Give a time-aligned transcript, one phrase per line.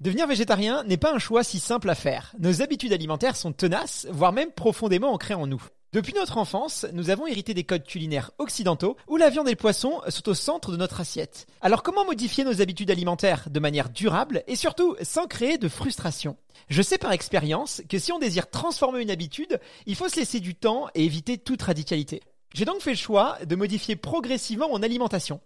[0.00, 2.34] Devenir végétarien n'est pas un choix si simple à faire.
[2.38, 5.62] Nos habitudes alimentaires sont tenaces, voire même profondément ancrées en nous.
[5.94, 9.56] Depuis notre enfance, nous avons hérité des codes culinaires occidentaux où la viande et le
[9.56, 11.46] poisson sont au centre de notre assiette.
[11.62, 16.36] Alors comment modifier nos habitudes alimentaires de manière durable et surtout sans créer de frustration?
[16.68, 20.40] Je sais par expérience que si on désire transformer une habitude, il faut se laisser
[20.40, 22.20] du temps et éviter toute radicalité.
[22.56, 25.40] J'ai donc fait le choix de modifier progressivement mon alimentation.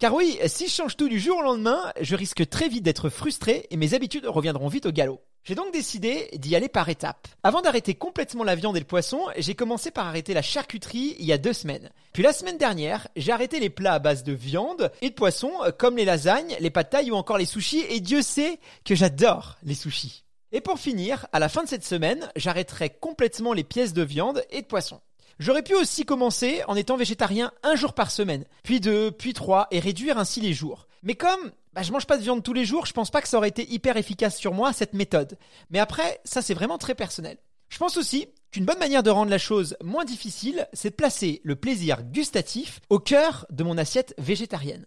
[0.00, 3.08] Car oui, si je change tout du jour au lendemain, je risque très vite d'être
[3.08, 5.22] frustré et mes habitudes reviendront vite au galop.
[5.44, 7.28] J'ai donc décidé d'y aller par étapes.
[7.44, 11.24] Avant d'arrêter complètement la viande et le poisson, j'ai commencé par arrêter la charcuterie il
[11.24, 11.88] y a deux semaines.
[12.12, 15.52] Puis la semaine dernière, j'ai arrêté les plats à base de viande et de poisson,
[15.78, 19.76] comme les lasagnes, les pâtes ou encore les sushis, et Dieu sait que j'adore les
[19.76, 20.24] sushis.
[20.50, 24.42] Et pour finir, à la fin de cette semaine, j'arrêterai complètement les pièces de viande
[24.50, 25.00] et de poisson.
[25.38, 29.66] J'aurais pu aussi commencer en étant végétarien un jour par semaine, puis deux, puis trois,
[29.70, 30.88] et réduire ainsi les jours.
[31.02, 33.28] Mais comme bah, je mange pas de viande tous les jours, je pense pas que
[33.28, 35.36] ça aurait été hyper efficace sur moi cette méthode.
[35.68, 37.36] Mais après, ça c'est vraiment très personnel.
[37.68, 41.42] Je pense aussi qu'une bonne manière de rendre la chose moins difficile, c'est de placer
[41.44, 44.86] le plaisir gustatif au cœur de mon assiette végétarienne.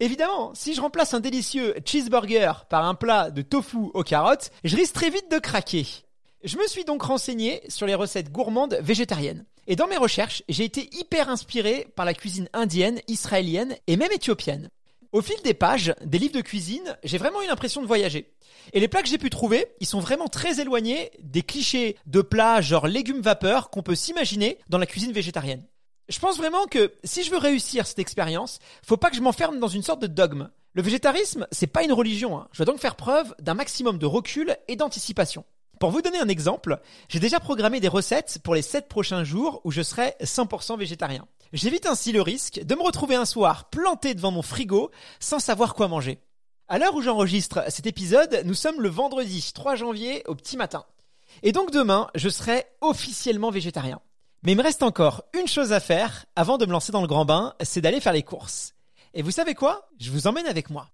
[0.00, 4.76] Évidemment, si je remplace un délicieux cheeseburger par un plat de tofu aux carottes, je
[4.76, 5.86] risque très vite de craquer.
[6.44, 9.44] Je me suis donc renseigné sur les recettes gourmandes végétariennes.
[9.68, 14.10] Et dans mes recherches, j'ai été hyper inspiré par la cuisine indienne, israélienne et même
[14.10, 14.68] éthiopienne.
[15.12, 18.32] Au fil des pages, des livres de cuisine, j'ai vraiment eu l'impression de voyager.
[18.72, 22.22] Et les plats que j'ai pu trouver, ils sont vraiment très éloignés des clichés de
[22.22, 25.64] plats genre légumes vapeur qu'on peut s'imaginer dans la cuisine végétarienne.
[26.08, 29.60] Je pense vraiment que si je veux réussir cette expérience, faut pas que je m'enferme
[29.60, 30.50] dans une sorte de dogme.
[30.72, 32.36] Le végétarisme, c'est pas une religion.
[32.36, 32.48] Hein.
[32.50, 35.44] Je dois donc faire preuve d'un maximum de recul et d'anticipation.
[35.82, 36.78] Pour vous donner un exemple,
[37.08, 41.26] j'ai déjà programmé des recettes pour les 7 prochains jours où je serai 100% végétarien.
[41.52, 45.74] J'évite ainsi le risque de me retrouver un soir planté devant mon frigo sans savoir
[45.74, 46.20] quoi manger.
[46.68, 50.84] À l'heure où j'enregistre cet épisode, nous sommes le vendredi 3 janvier au petit matin.
[51.42, 54.00] Et donc demain, je serai officiellement végétarien.
[54.44, 57.08] Mais il me reste encore une chose à faire avant de me lancer dans le
[57.08, 58.74] grand bain, c'est d'aller faire les courses.
[59.14, 59.88] Et vous savez quoi?
[59.98, 60.86] Je vous emmène avec moi.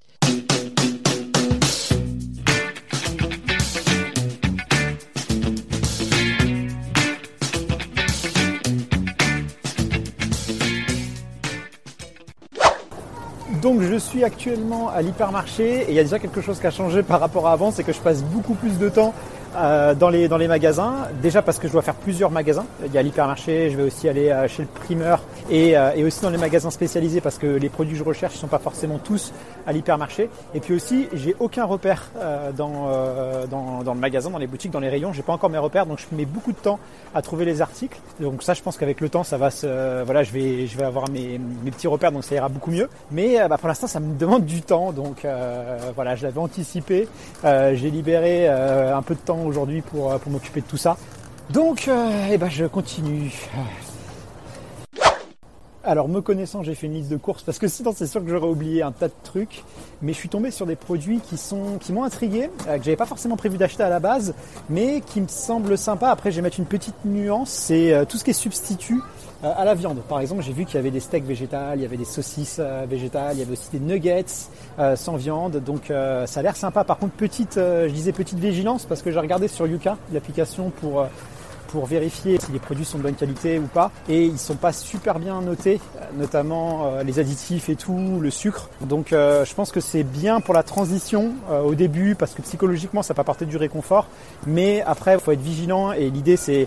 [13.62, 16.70] Donc je suis actuellement à l'hypermarché et il y a déjà quelque chose qui a
[16.70, 19.14] changé par rapport à avant, c'est que je passe beaucoup plus de temps
[19.56, 21.08] euh, dans, les, dans les magasins.
[21.22, 22.66] Déjà parce que je dois faire plusieurs magasins.
[22.84, 26.04] Il y a l'hypermarché, je vais aussi aller euh, chez le primeur et, euh, et,
[26.04, 28.58] aussi dans les magasins spécialisés parce que les produits que je recherche ne sont pas
[28.58, 29.32] forcément tous
[29.66, 30.28] à l'hypermarché.
[30.54, 32.10] Et puis aussi, j'ai aucun repère
[32.56, 32.90] dans,
[33.50, 35.12] dans, dans, le magasin, dans les boutiques, dans les rayons.
[35.12, 36.78] J'ai pas encore mes repères, donc je mets beaucoup de temps
[37.14, 37.98] à trouver les articles.
[38.20, 40.84] Donc ça, je pense qu'avec le temps, ça va se, voilà, je vais, je vais
[40.84, 42.88] avoir mes, mes petits repères, donc ça ira beaucoup mieux.
[43.10, 45.26] Mais bah, pour l'instant, ça me demande du temps, donc
[45.94, 47.08] voilà, je l'avais anticipé.
[47.44, 50.96] j'ai libéré un peu de temps aujourd'hui pour, pour m'occuper de tout ça.
[51.50, 51.88] Donc,
[52.30, 53.32] eh ben, je continue.
[55.88, 58.28] Alors me connaissant, j'ai fait une liste de courses parce que sinon c'est sûr que
[58.28, 59.64] j'aurais oublié un tas de trucs.
[60.02, 62.94] Mais je suis tombé sur des produits qui sont qui m'ont intrigué, euh, que j'avais
[62.94, 64.34] pas forcément prévu d'acheter à la base,
[64.68, 66.10] mais qui me semblent sympas.
[66.10, 69.00] Après, je vais mettre une petite nuance, c'est euh, tout ce qui est substitut
[69.44, 70.00] euh, à la viande.
[70.08, 72.60] Par exemple, j'ai vu qu'il y avait des steaks végétales, il y avait des saucisses
[72.88, 74.24] végétales, il y avait aussi des nuggets
[74.96, 75.62] sans viande.
[75.64, 76.84] Donc ça a l'air sympa.
[76.84, 81.06] Par contre, petite, je disais petite vigilance parce que j'ai regardé sur Yuka, l'application pour
[81.68, 83.92] pour vérifier si les produits sont de bonne qualité ou pas.
[84.08, 85.80] Et ils sont pas super bien notés,
[86.16, 88.68] notamment euh, les additifs et tout, le sucre.
[88.80, 92.42] Donc euh, je pense que c'est bien pour la transition euh, au début parce que
[92.42, 94.08] psychologiquement ça peut apporter du réconfort.
[94.46, 96.66] Mais après il faut être vigilant et l'idée c'est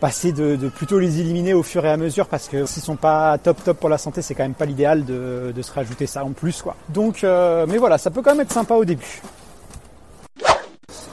[0.00, 3.36] passer de, plutôt les éliminer au fur et à mesure parce que s'ils sont pas
[3.38, 6.32] top top pour la santé c'est quand même pas l'idéal de, se rajouter ça en
[6.32, 6.76] plus quoi.
[6.88, 9.22] Donc mais voilà ça peut quand même être sympa au début.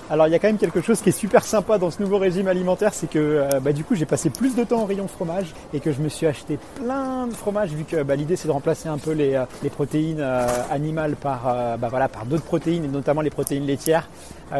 [0.07, 2.19] Alors il y a quand même quelque chose qui est super sympa dans ce nouveau
[2.19, 5.07] régime alimentaire, c'est que euh, bah, du coup j'ai passé plus de temps au rayon
[5.07, 8.47] fromage et que je me suis acheté plein de fromage vu que bah, l'idée c'est
[8.47, 11.45] de remplacer un peu les, euh, les protéines euh, animales par,
[11.79, 14.07] bah, voilà, par d'autres protéines et notamment les protéines laitières.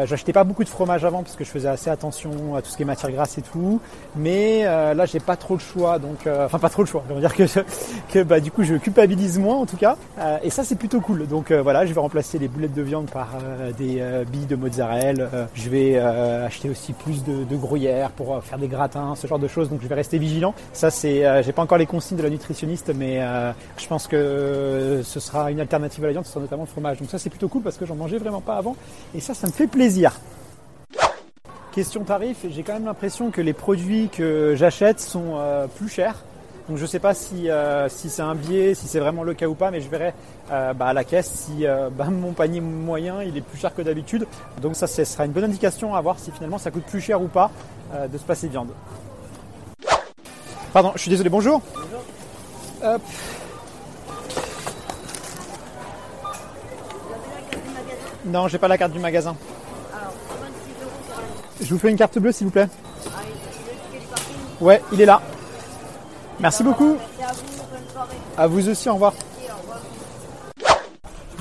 [0.04, 2.76] J'achetais pas beaucoup de fromage avant parce que je faisais assez attention à tout ce
[2.76, 3.80] qui est matière grasse et tout,
[4.16, 7.04] mais là j'ai pas trop le choix, donc enfin pas trop le choix.
[7.08, 7.44] Je veux dire que,
[8.12, 9.96] que bah, du coup je culpabilise moins en tout cas,
[10.42, 11.28] et ça c'est plutôt cool.
[11.28, 13.28] Donc voilà, je vais remplacer les boulettes de viande par
[13.78, 18.34] des billes de mozzarella euh, je vais euh, acheter aussi plus de, de, gruyère pour
[18.34, 19.68] euh, faire des gratins, ce genre de choses.
[19.70, 20.54] Donc je vais rester vigilant.
[20.72, 23.20] Ça c'est, j'ai pas encore les consignes de la nutritionniste, mais
[23.78, 26.98] je pense que ce sera une alternative à la viande, ce sera notamment le fromage.
[26.98, 28.76] Donc ça c'est plutôt cool parce que j'en mangeais vraiment pas avant.
[29.14, 30.18] Et ça, ça me fait plaisir.
[31.72, 35.38] Question tarif, j'ai quand même l'impression que les produits que j'achète sont
[35.76, 36.22] plus chers.
[36.68, 39.34] Donc je ne sais pas si, euh, si c'est un biais, si c'est vraiment le
[39.34, 40.14] cas ou pas, mais je verrai
[40.50, 43.72] euh, bah, à la caisse si euh, bah, mon panier moyen il est plus cher
[43.74, 44.26] que d'habitude.
[44.60, 47.22] Donc ça ce sera une bonne indication à voir si finalement ça coûte plus cher
[47.22, 47.50] ou pas
[48.12, 48.70] de se passer viande.
[50.72, 51.62] Pardon, je suis désolé, bonjour.
[51.72, 52.02] Bonjour.
[52.82, 53.02] Hop.
[58.24, 59.36] Non, j'ai pas la carte du magasin.
[59.92, 61.26] Alors, 26 euros
[61.60, 62.66] Je vous fais une carte bleue s'il vous plaît.
[63.06, 63.22] Ah,
[64.60, 65.22] ouais, il est là.
[66.40, 66.96] Merci beaucoup.
[68.36, 69.14] À vous aussi, au revoir.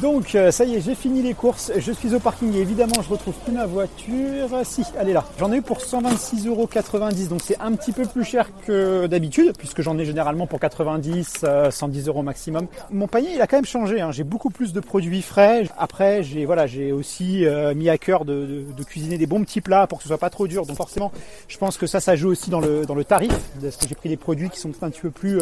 [0.01, 3.01] Donc euh, ça y est, j'ai fini les courses, je suis au parking et évidemment
[3.01, 4.49] je retrouve plus ma voiture.
[4.63, 5.23] Si, elle est là.
[5.39, 9.81] J'en ai eu pour 126,90€ donc c'est un petit peu plus cher que d'habitude puisque
[9.81, 12.67] j'en ai généralement pour 90, 110 euh, euros maximum.
[12.91, 14.11] Mon panier il a quand même changé, hein.
[14.11, 15.69] j'ai beaucoup plus de produits frais.
[15.77, 19.87] Après j'ai voilà j'ai aussi euh, mis à cœur de, cuisiner des bons petits plats
[19.87, 20.65] pour que ce soit pas trop dur.
[20.65, 21.13] Donc forcément
[21.47, 23.31] je pense que ça ça joue aussi dans le dans le tarif
[23.61, 25.39] parce que j'ai pris des produits qui sont un petit peu plus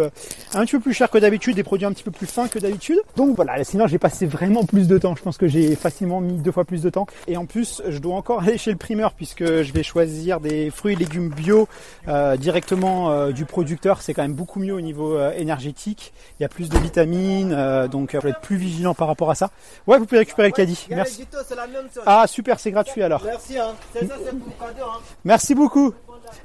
[0.53, 2.59] un petit peu plus chers que d'habitude, des produits un petit peu plus fins que
[2.59, 2.99] d'habitude.
[3.15, 5.15] Donc voilà, sinon j'ai passé vraiment plus de temps.
[5.15, 7.07] Je pense que j'ai facilement mis deux fois plus de temps.
[7.27, 10.69] Et en plus, je dois encore aller chez le primeur puisque je vais choisir des
[10.69, 11.67] fruits et légumes bio
[12.07, 14.01] euh, directement euh, du producteur.
[14.01, 16.13] C'est quand même beaucoup mieux au niveau euh, énergétique.
[16.39, 17.55] Il y a plus de vitamines,
[17.87, 19.49] donc je vais être plus vigilant par rapport à ça.
[19.87, 20.87] Ouais, vous pouvez récupérer le caddie.
[20.89, 21.25] Merci.
[22.05, 23.23] Ah super, c'est gratuit alors.
[23.23, 23.57] Merci.
[23.57, 23.73] Hein.
[23.93, 24.99] Ça, hein.
[25.23, 25.93] Merci beaucoup.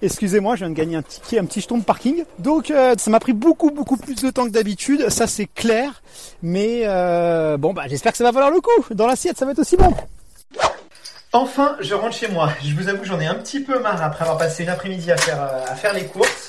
[0.02, 2.24] Excusez-moi, je viens de gagner un ticket, un petit jeton de parking.
[2.38, 6.02] Donc euh, ça m'a pris beaucoup beaucoup plus de temps que d'habitude, ça c'est clair.
[6.42, 8.94] Mais euh, bon bah j'espère que ça va valoir le coup.
[8.94, 9.92] Dans l'assiette, ça va être aussi bon.
[11.32, 12.50] Enfin, je rentre chez moi.
[12.64, 15.16] Je vous avoue, j'en ai un petit peu marre après avoir passé une après-midi à
[15.16, 16.47] faire euh, à faire les courses.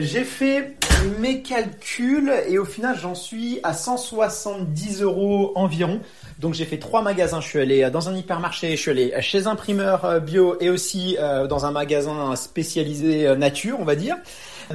[0.00, 0.76] J'ai fait
[1.18, 6.00] mes calculs et au final j'en suis à 170 euros environ.
[6.38, 7.40] Donc j'ai fait trois magasins.
[7.40, 10.56] Je suis allé euh, dans un hypermarché, je suis allé chez un primeur euh, bio
[10.60, 14.16] et aussi euh, dans un magasin spécialisé nature, on va dire.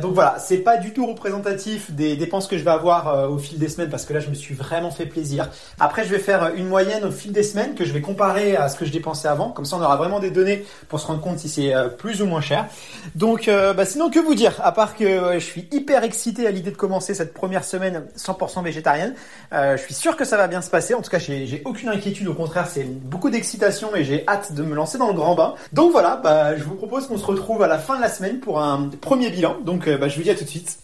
[0.02, 3.38] Donc voilà, c'est pas du tout représentatif des dépenses que je vais avoir euh, au
[3.38, 5.50] fil des semaines parce que là je me suis vraiment fait plaisir.
[5.80, 8.70] Après je vais faire une moyenne au fil des semaines que je vais comparer à
[8.70, 9.50] ce que je dépensais avant.
[9.50, 12.22] Comme ça on aura vraiment des données pour se rendre compte si c'est euh, plus
[12.22, 12.66] ou moins cher.
[13.16, 16.52] Donc euh, bah, sinon que vous dire À part que je suis hyper excité à
[16.52, 19.14] l'idée de commencer cette première semaine 100% végétarienne.
[19.52, 20.94] je suis sûr que ça va bien se passer.
[20.94, 22.28] En tout cas j'ai aucune inquiétude.
[22.28, 25.56] Au contraire c'est beaucoup d'excitation et j'ai hâte de me lancer dans le grand bain.
[25.74, 28.40] Donc voilà, bah, je vous propose qu'on se retrouve à la fin de la semaine
[28.40, 29.58] pour un premier bilan.
[29.66, 30.80] Donc euh, bah, je vous dis à tout de suite.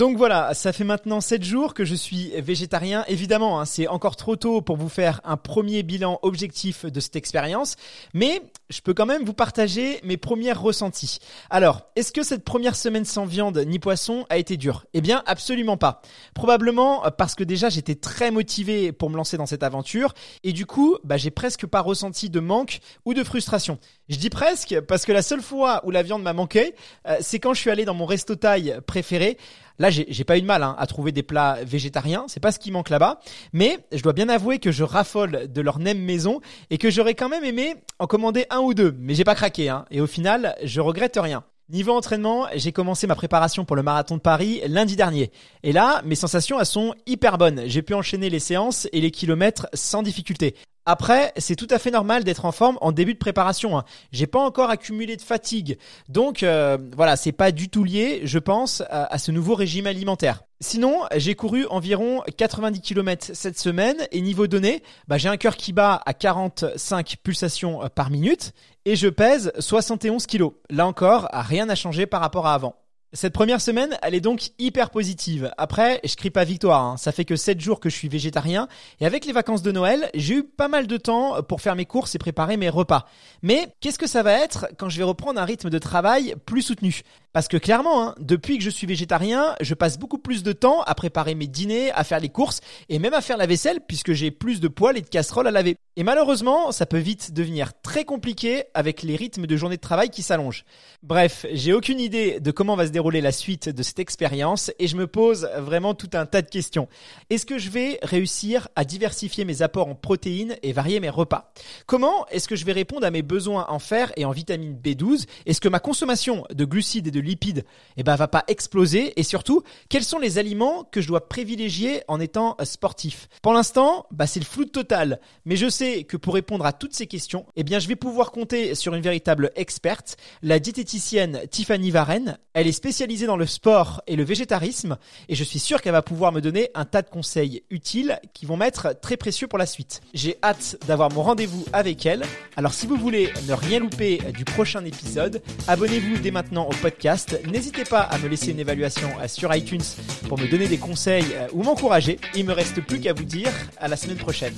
[0.00, 3.04] Donc voilà, ça fait maintenant 7 jours que je suis végétarien.
[3.06, 7.16] Évidemment, hein, c'est encore trop tôt pour vous faire un premier bilan objectif de cette
[7.16, 7.76] expérience,
[8.14, 11.18] mais je peux quand même vous partager mes premiers ressentis.
[11.50, 14.86] Alors, est-ce que cette première semaine sans viande ni poisson a été dure?
[14.94, 16.00] Eh bien, absolument pas.
[16.32, 20.14] Probablement parce que déjà j'étais très motivé pour me lancer dans cette aventure
[20.44, 23.78] et du coup, bah, j'ai presque pas ressenti de manque ou de frustration.
[24.08, 26.74] Je dis presque parce que la seule fois où la viande m'a manqué,
[27.06, 29.36] euh, c'est quand je suis allé dans mon resto taille préféré.
[29.80, 32.58] Là, j'ai pas eu de mal hein, à trouver des plats végétariens, c'est pas ce
[32.58, 33.18] qui manque là-bas,
[33.54, 37.14] mais je dois bien avouer que je raffole de leur nem maison et que j'aurais
[37.14, 40.06] quand même aimé en commander un ou deux, mais j'ai pas craqué hein, et au
[40.06, 41.44] final, je regrette rien.
[41.70, 45.30] Niveau entraînement, j'ai commencé ma préparation pour le marathon de Paris lundi dernier.
[45.62, 47.62] Et là, mes sensations elles sont hyper bonnes.
[47.64, 50.56] J'ai pu enchaîner les séances et les kilomètres sans difficulté.
[50.86, 53.78] Après, c'est tout à fait normal d'être en forme en début de préparation.
[53.78, 53.84] Hein.
[54.12, 58.38] J'ai pas encore accumulé de fatigue, donc euh, voilà, c'est pas du tout lié, je
[58.38, 60.42] pense, à, ce nouveau régime alimentaire.
[60.60, 65.56] Sinon, j'ai couru environ 90 km cette semaine et niveau donné, bah, j'ai un cœur
[65.56, 68.52] qui bat à 45 pulsations euh, par minute
[68.84, 70.50] et je pèse 71 kg.
[70.70, 72.74] Là encore, rien n'a changé par rapport à avant.
[73.12, 75.50] Cette première semaine, elle est donc hyper positive.
[75.58, 76.96] Après, je crie pas victoire, hein.
[76.96, 78.68] ça fait que 7 jours que je suis végétarien,
[79.00, 81.86] et avec les vacances de Noël, j'ai eu pas mal de temps pour faire mes
[81.86, 83.06] courses et préparer mes repas.
[83.42, 86.62] Mais qu'est-ce que ça va être quand je vais reprendre un rythme de travail plus
[86.62, 87.02] soutenu?
[87.32, 90.82] Parce que clairement, hein, depuis que je suis végétarien, je passe beaucoup plus de temps
[90.82, 94.12] à préparer mes dîners, à faire les courses, et même à faire la vaisselle, puisque
[94.12, 95.76] j'ai plus de poêles et de casseroles à laver.
[95.96, 100.10] Et malheureusement, ça peut vite devenir très compliqué avec les rythmes de journée de travail
[100.10, 100.64] qui s'allongent.
[101.02, 104.86] Bref, j'ai aucune idée de comment va se dérouler la suite de cette expérience et
[104.86, 106.86] je me pose vraiment tout un tas de questions.
[107.30, 111.52] Est-ce que je vais réussir à diversifier mes apports en protéines et varier mes repas?
[111.86, 115.24] Comment est-ce que je vais répondre à mes besoins en fer et en vitamine B12?
[115.46, 117.64] Est-ce que ma consommation de glucides et de lipides
[117.96, 119.18] eh ben, va pas exploser?
[119.18, 123.28] Et surtout, quels sont les aliments que je dois privilégier en étant sportif?
[123.40, 125.20] Pour l'instant, bah, c'est le flou total.
[125.46, 128.30] Mais je sais que pour répondre à toutes ces questions, eh bien, je vais pouvoir
[128.30, 132.38] compter sur une véritable experte, la diététicienne Tiffany Varenne.
[132.52, 136.02] Elle est spécialisée dans le sport et le végétarisme et je suis sûr qu'elle va
[136.02, 139.66] pouvoir me donner un tas de conseils utiles qui vont m'être très précieux pour la
[139.66, 140.00] suite.
[140.12, 142.24] J'ai hâte d'avoir mon rendez-vous avec elle.
[142.56, 147.38] Alors si vous voulez ne rien louper du prochain épisode, abonnez-vous dès maintenant au podcast.
[147.46, 149.84] N'hésitez pas à me laisser une évaluation euh, sur iTunes
[150.28, 152.18] pour me donner des conseils euh, ou m'encourager.
[152.34, 154.54] Il me reste plus qu'à vous dire à la semaine prochaine.